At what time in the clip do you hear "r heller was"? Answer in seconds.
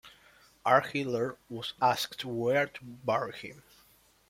0.65-1.73